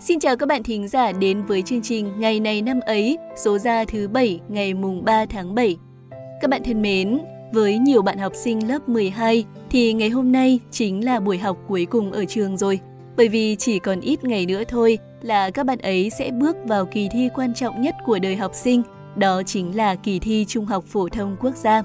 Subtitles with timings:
[0.00, 3.58] Xin chào các bạn thính giả đến với chương trình Ngày này năm ấy, số
[3.58, 5.76] ra thứ 7 ngày mùng 3 tháng 7.
[6.40, 7.18] Các bạn thân mến,
[7.52, 11.56] với nhiều bạn học sinh lớp 12 thì ngày hôm nay chính là buổi học
[11.68, 12.80] cuối cùng ở trường rồi.
[13.16, 16.86] Bởi vì chỉ còn ít ngày nữa thôi là các bạn ấy sẽ bước vào
[16.86, 18.82] kỳ thi quan trọng nhất của đời học sinh,
[19.16, 21.82] đó chính là kỳ thi Trung học phổ thông quốc gia.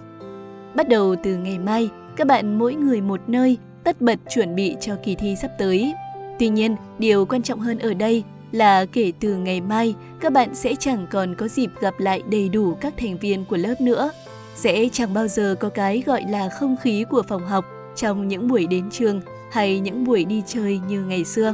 [0.75, 3.57] Bắt đầu từ ngày mai, các bạn mỗi người một nơi
[3.87, 5.93] tất bật chuẩn bị cho kỳ thi sắp tới.
[6.39, 10.55] Tuy nhiên, điều quan trọng hơn ở đây là kể từ ngày mai, các bạn
[10.55, 14.11] sẽ chẳng còn có dịp gặp lại đầy đủ các thành viên của lớp nữa.
[14.55, 17.65] Sẽ chẳng bao giờ có cái gọi là không khí của phòng học
[17.95, 19.21] trong những buổi đến trường
[19.51, 21.53] hay những buổi đi chơi như ngày xưa.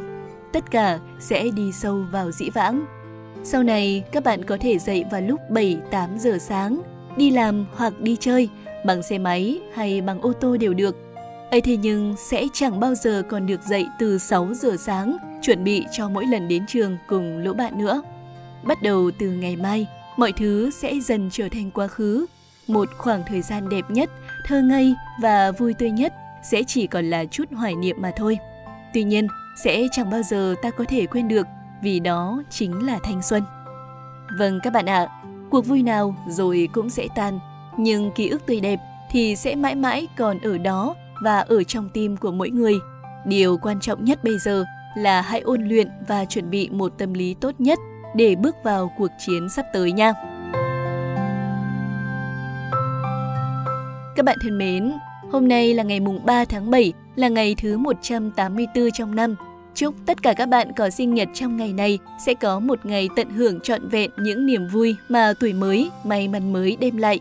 [0.53, 2.85] Tất cả sẽ đi sâu vào dĩ vãng.
[3.43, 6.81] Sau này, các bạn có thể dậy vào lúc 7-8 giờ sáng,
[7.17, 8.49] đi làm hoặc đi chơi,
[8.85, 11.12] bằng xe máy hay bằng ô tô đều được
[11.53, 15.63] ấy thế nhưng sẽ chẳng bao giờ còn được dậy từ 6 giờ sáng, chuẩn
[15.63, 18.01] bị cho mỗi lần đến trường cùng lũ bạn nữa.
[18.63, 22.25] Bắt đầu từ ngày mai, mọi thứ sẽ dần trở thành quá khứ.
[22.67, 24.09] Một khoảng thời gian đẹp nhất,
[24.45, 26.13] thơ ngây và vui tươi nhất
[26.43, 28.37] sẽ chỉ còn là chút hoài niệm mà thôi.
[28.93, 29.27] Tuy nhiên,
[29.63, 31.47] sẽ chẳng bao giờ ta có thể quên được
[31.83, 33.43] vì đó chính là thanh xuân.
[34.39, 35.07] Vâng các bạn ạ,
[35.51, 37.39] cuộc vui nào rồi cũng sẽ tan,
[37.77, 38.79] nhưng ký ức tươi đẹp
[39.11, 42.73] thì sẽ mãi mãi còn ở đó và ở trong tim của mỗi người.
[43.25, 44.63] Điều quan trọng nhất bây giờ
[44.97, 47.79] là hãy ôn luyện và chuẩn bị một tâm lý tốt nhất
[48.15, 50.13] để bước vào cuộc chiến sắp tới nha.
[54.15, 54.93] Các bạn thân mến,
[55.31, 59.35] hôm nay là ngày mùng 3 tháng 7, là ngày thứ 184 trong năm.
[59.75, 63.09] Chúc tất cả các bạn có sinh nhật trong ngày này sẽ có một ngày
[63.15, 67.19] tận hưởng trọn vẹn những niềm vui mà tuổi mới, may mắn mới đem lại.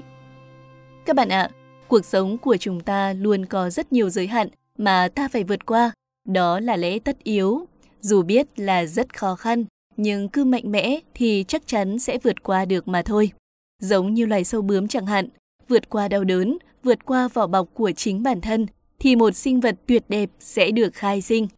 [1.06, 1.48] Các bạn ạ,
[1.92, 4.48] cuộc sống của chúng ta luôn có rất nhiều giới hạn
[4.78, 5.92] mà ta phải vượt qua.
[6.28, 7.66] Đó là lẽ tất yếu.
[8.00, 9.64] Dù biết là rất khó khăn,
[9.96, 13.30] nhưng cứ mạnh mẽ thì chắc chắn sẽ vượt qua được mà thôi.
[13.80, 15.28] Giống như loài sâu bướm chẳng hạn,
[15.68, 18.66] vượt qua đau đớn, vượt qua vỏ bọc của chính bản thân,
[18.98, 21.48] thì một sinh vật tuyệt đẹp sẽ được khai sinh.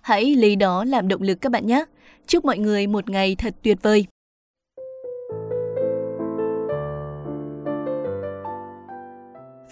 [0.00, 1.84] Hãy lấy đó làm động lực các bạn nhé.
[2.26, 4.06] Chúc mọi người một ngày thật tuyệt vời.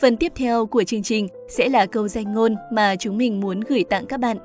[0.02, 3.60] Phần tiếp theo của chương trình sẽ là câu danh ngôn mà chúng mình muốn
[3.60, 4.36] gửi tặng các bạn.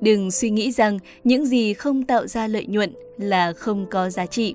[0.00, 4.26] Đừng suy nghĩ rằng những gì không tạo ra lợi nhuận là không có giá
[4.26, 4.54] trị.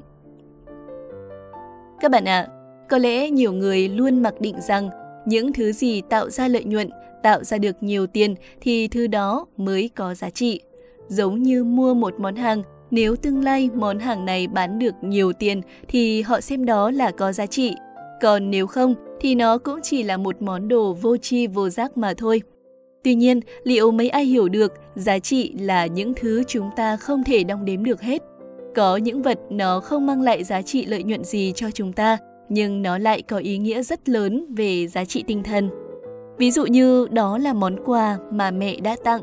[2.02, 2.48] Các bạn ạ, à,
[2.90, 4.90] có lẽ nhiều người luôn mặc định rằng
[5.26, 6.90] những thứ gì tạo ra lợi nhuận,
[7.24, 10.62] tạo ra được nhiều tiền thì thứ đó mới có giá trị.
[11.08, 15.34] Giống như mua một món hàng, nếu tương lai món hàng này bán được nhiều
[15.34, 17.76] tiền thì họ xem đó là có giá trị.
[18.22, 21.98] Còn nếu không thì nó cũng chỉ là một món đồ vô tri vô giác
[21.98, 22.42] mà thôi.
[23.04, 27.24] Tuy nhiên, liệu mấy ai hiểu được giá trị là những thứ chúng ta không
[27.24, 28.22] thể đong đếm được hết?
[28.76, 32.18] Có những vật nó không mang lại giá trị lợi nhuận gì cho chúng ta,
[32.50, 35.70] nhưng nó lại có ý nghĩa rất lớn về giá trị tinh thần.
[36.38, 39.22] Ví dụ như đó là món quà mà mẹ đã tặng.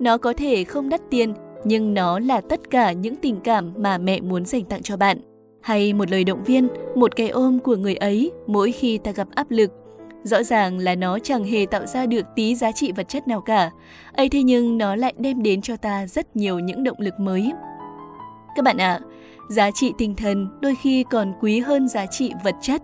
[0.00, 1.34] Nó có thể không đắt tiền,
[1.64, 5.18] nhưng nó là tất cả những tình cảm mà mẹ muốn dành tặng cho bạn.
[5.64, 9.28] Hay một lời động viên, một cái ôm của người ấy mỗi khi ta gặp
[9.34, 9.70] áp lực.
[10.22, 13.40] Rõ ràng là nó chẳng hề tạo ra được tí giá trị vật chất nào
[13.40, 13.70] cả.
[14.12, 17.52] ấy thế nhưng nó lại đem đến cho ta rất nhiều những động lực mới.
[18.56, 19.00] Các bạn ạ, à,
[19.48, 22.82] giá trị tinh thần đôi khi còn quý hơn giá trị vật chất.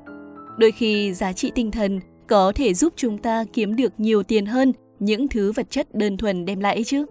[0.59, 4.47] Đôi khi giá trị tinh thần có thể giúp chúng ta kiếm được nhiều tiền
[4.47, 7.07] hơn những thứ vật chất đơn thuần đem lại chứ.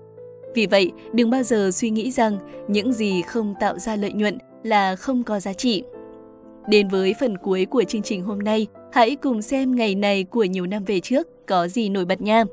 [0.55, 2.37] Vì vậy, đừng bao giờ suy nghĩ rằng
[2.67, 5.83] những gì không tạo ra lợi nhuận là không có giá trị.
[6.67, 10.43] Đến với phần cuối của chương trình hôm nay, hãy cùng xem ngày này của
[10.43, 12.43] nhiều năm về trước có gì nổi bật nha.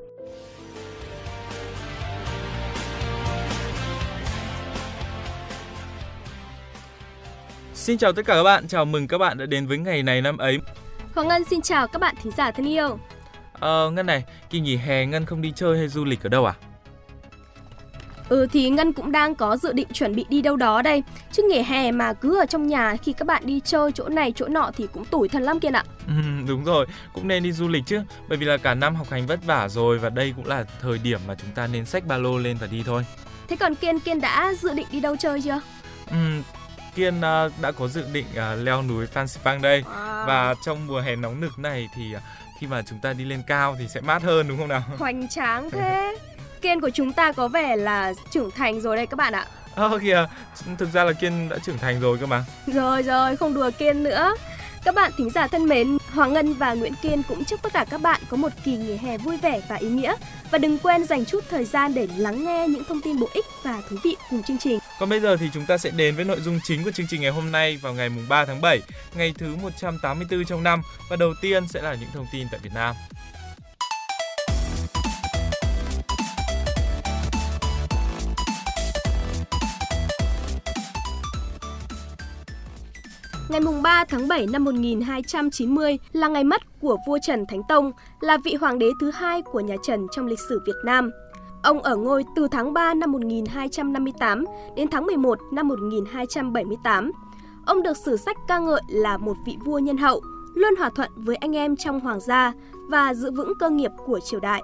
[7.74, 10.22] Xin chào tất cả các bạn, chào mừng các bạn đã đến với ngày này
[10.22, 10.58] năm ấy.
[11.14, 12.98] Hoàng Ngân xin chào các bạn thính giả thân yêu.
[13.52, 16.44] Ờ, Ngân này, kỳ nghỉ hè Ngân không đi chơi hay du lịch ở đâu
[16.44, 16.54] à?
[18.28, 21.02] Ừ thì Ngân cũng đang có dự định chuẩn bị đi đâu đó đây
[21.32, 24.32] Chứ nghỉ hè mà cứ ở trong nhà khi các bạn đi chơi chỗ này
[24.36, 26.12] chỗ nọ thì cũng tủi thân lắm Kiên ạ ừ,
[26.48, 29.26] Đúng rồi, cũng nên đi du lịch chứ Bởi vì là cả năm học hành
[29.26, 32.16] vất vả rồi Và đây cũng là thời điểm mà chúng ta nên xách ba
[32.16, 33.06] lô lên và đi thôi
[33.48, 35.60] Thế còn Kiên, Kiên đã dự định đi đâu chơi chưa?
[36.10, 36.16] Ừ,
[36.94, 40.24] Kiên uh, đã có dự định uh, leo núi Phan Xipang đây à.
[40.26, 42.22] Và trong mùa hè nóng nực này thì uh,
[42.60, 44.82] khi mà chúng ta đi lên cao thì sẽ mát hơn đúng không nào?
[44.98, 46.16] Hoành tráng thế
[46.62, 49.46] Kiên của chúng ta có vẻ là trưởng thành rồi đây các bạn ạ.
[49.74, 50.26] Ơ à, kìa,
[50.78, 52.44] thực ra là Kiên đã trưởng thành rồi cơ mà.
[52.66, 54.34] Rồi rồi, không đùa Kiên nữa.
[54.84, 57.84] Các bạn thính giả thân mến, Hoàng Ngân và Nguyễn Kiên cũng chúc tất cả
[57.90, 60.14] các bạn có một kỳ nghỉ hè vui vẻ và ý nghĩa.
[60.50, 63.44] Và đừng quên dành chút thời gian để lắng nghe những thông tin bổ ích
[63.62, 64.78] và thú vị cùng chương trình.
[64.98, 67.20] Còn bây giờ thì chúng ta sẽ đến với nội dung chính của chương trình
[67.20, 68.80] ngày hôm nay vào ngày mùng 3 tháng 7,
[69.16, 70.82] ngày thứ 184 trong năm.
[71.10, 72.94] Và đầu tiên sẽ là những thông tin tại Việt Nam.
[83.48, 88.38] Ngày 3 tháng 7 năm 1290 là ngày mất của vua Trần Thánh Tông, là
[88.44, 91.10] vị hoàng đế thứ hai của nhà Trần trong lịch sử Việt Nam.
[91.62, 94.44] Ông ở ngôi từ tháng 3 năm 1258
[94.76, 97.12] đến tháng 11 năm 1278.
[97.66, 100.20] Ông được sử sách ca ngợi là một vị vua nhân hậu,
[100.54, 102.52] luôn hòa thuận với anh em trong hoàng gia
[102.88, 104.62] và giữ vững cơ nghiệp của triều đại.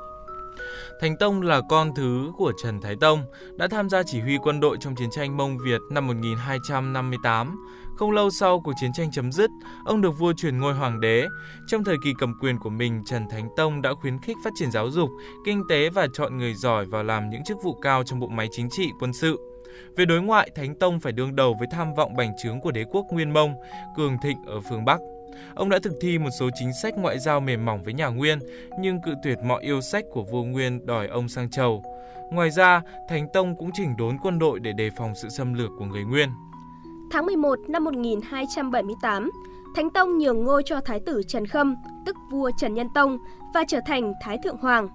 [1.01, 3.25] Thánh Tông là con thứ của Trần Thái Tông,
[3.57, 7.65] đã tham gia chỉ huy quân đội trong chiến tranh Mông Việt năm 1258.
[7.97, 9.51] Không lâu sau cuộc chiến tranh chấm dứt,
[9.85, 11.27] ông được vua truyền ngôi hoàng đế.
[11.67, 14.71] Trong thời kỳ cầm quyền của mình, Trần Thánh Tông đã khuyến khích phát triển
[14.71, 15.11] giáo dục,
[15.45, 18.49] kinh tế và chọn người giỏi vào làm những chức vụ cao trong bộ máy
[18.53, 19.39] chính trị, quân sự.
[19.97, 22.85] Về đối ngoại, Thánh Tông phải đương đầu với tham vọng bành trướng của đế
[22.91, 23.55] quốc Nguyên Mông,
[23.97, 25.01] cường thịnh ở phương Bắc.
[25.55, 28.39] Ông đã thực thi một số chính sách ngoại giao mềm mỏng với nhà Nguyên,
[28.81, 31.83] nhưng cự tuyệt mọi yêu sách của vua Nguyên đòi ông sang chầu.
[32.31, 35.71] Ngoài ra, Thánh Tông cũng chỉnh đốn quân đội để đề phòng sự xâm lược
[35.79, 36.29] của người Nguyên.
[37.11, 39.31] Tháng 11 năm 1278,
[39.77, 41.77] Thánh Tông nhường ngôi cho Thái tử Trần Khâm,
[42.07, 43.19] tức vua Trần Nhân Tông,
[43.55, 44.89] và trở thành Thái Thượng Hoàng.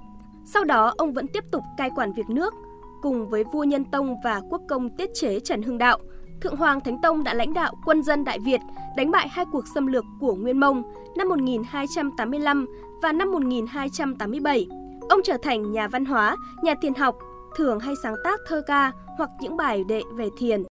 [0.46, 2.54] Sau đó, ông vẫn tiếp tục cai quản việc nước,
[3.02, 6.00] cùng với vua Nhân Tông và quốc công tiết chế Trần Hưng Đạo.
[6.42, 8.62] Thượng Hoàng Thánh Tông đã lãnh đạo quân dân Đại Việt
[8.98, 10.84] đánh bại hai cuộc xâm lược của Nguyên Mông
[11.18, 12.68] năm 1285
[13.02, 14.68] và năm 1287.
[15.10, 17.16] Ông trở thành nhà văn hóa, nhà thiền học,
[17.56, 20.67] thường hay sáng tác thơ ca hoặc những bài đệ về thiền.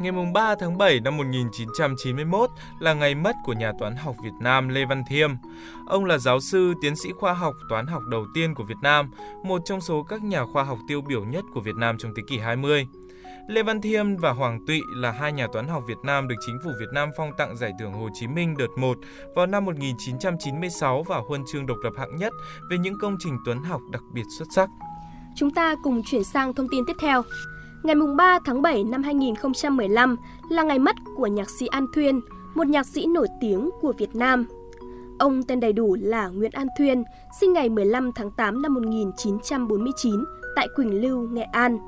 [0.00, 4.68] Ngày 3 tháng 7 năm 1991 là ngày mất của nhà toán học Việt Nam
[4.68, 5.30] Lê Văn Thiêm.
[5.86, 9.10] Ông là giáo sư, tiến sĩ khoa học toán học đầu tiên của Việt Nam,
[9.44, 12.22] một trong số các nhà khoa học tiêu biểu nhất của Việt Nam trong thế
[12.28, 12.86] kỷ 20.
[13.48, 16.58] Lê Văn Thiêm và Hoàng Tụy là hai nhà toán học Việt Nam được chính
[16.64, 18.98] phủ Việt Nam phong tặng giải thưởng Hồ Chí Minh đợt 1
[19.34, 22.32] vào năm 1996 và huân chương độc lập hạng nhất
[22.70, 24.68] về những công trình toán học đặc biệt xuất sắc.
[25.36, 27.22] Chúng ta cùng chuyển sang thông tin tiếp theo.
[27.82, 30.16] Ngày 3 tháng 7 năm 2015
[30.48, 32.20] là ngày mất của nhạc sĩ An Thuyên,
[32.54, 34.46] một nhạc sĩ nổi tiếng của Việt Nam.
[35.18, 37.02] Ông tên đầy đủ là Nguyễn An Thuyên,
[37.40, 40.14] sinh ngày 15 tháng 8 năm 1949
[40.56, 41.78] tại Quỳnh Lưu, Nghệ An.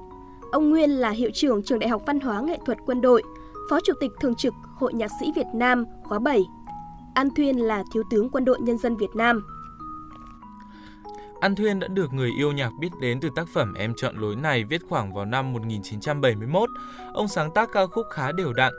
[0.52, 3.22] Ông Nguyên là hiệu trưởng Trường Đại học Văn hóa Nghệ thuật Quân đội,
[3.70, 6.44] Phó Chủ tịch Thường trực Hội Nhạc sĩ Việt Nam khóa 7.
[7.14, 9.42] An Thuyên là Thiếu tướng Quân đội Nhân dân Việt Nam.
[11.42, 14.36] An Thuyên đã được người yêu nhạc biết đến từ tác phẩm Em chọn lối
[14.36, 16.70] này viết khoảng vào năm 1971.
[17.14, 18.72] Ông sáng tác ca khúc khá đều đặn,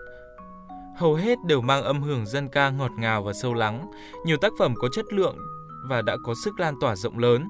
[0.98, 3.92] hầu hết đều mang âm hưởng dân ca ngọt ngào và sâu lắng.
[4.26, 5.38] Nhiều tác phẩm có chất lượng
[5.90, 7.50] và đã có sức lan tỏa rộng lớn.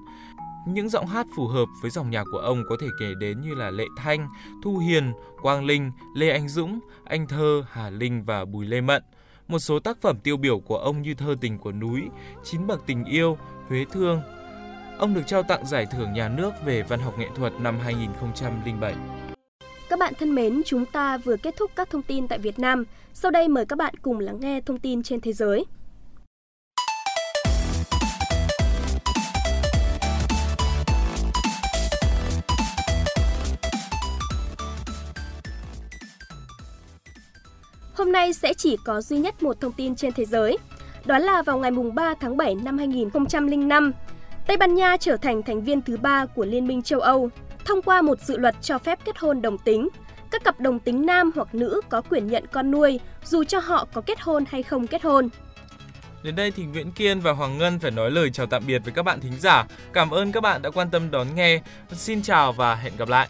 [0.68, 3.56] Những giọng hát phù hợp với dòng nhạc của ông có thể kể đến như
[3.56, 4.30] là Lệ Thanh,
[4.64, 9.04] Thu Hiền, Quang Linh, Lê Anh Dũng, Anh Thơ, Hà Linh và Bùi Lê Mận.
[9.48, 12.02] Một số tác phẩm tiêu biểu của ông như Thơ tình của núi,
[12.44, 13.38] Chín bậc tình yêu,
[13.70, 14.22] Huế thương,
[14.98, 18.96] Ông được trao tặng giải thưởng nhà nước về văn học nghệ thuật năm 2007.
[19.90, 22.84] Các bạn thân mến, chúng ta vừa kết thúc các thông tin tại Việt Nam.
[23.14, 25.66] Sau đây mời các bạn cùng lắng nghe thông tin trên thế giới.
[37.94, 40.58] Hôm nay sẽ chỉ có duy nhất một thông tin trên thế giới.
[41.06, 43.92] Đó là vào ngày 3 tháng 7 năm 2005,
[44.48, 47.30] Tây Ban Nha trở thành thành viên thứ ba của Liên minh châu Âu,
[47.66, 49.90] thông qua một dự luật cho phép kết hôn đồng tính.
[50.32, 53.88] Các cặp đồng tính nam hoặc nữ có quyền nhận con nuôi, dù cho họ
[53.94, 55.30] có kết hôn hay không kết hôn.
[56.24, 58.94] Đến đây thì Nguyễn Kiên và Hoàng Ngân phải nói lời chào tạm biệt với
[58.94, 59.66] các bạn thính giả.
[59.94, 61.62] Cảm ơn các bạn đã quan tâm đón nghe.
[61.92, 63.28] Xin chào và hẹn gặp lại.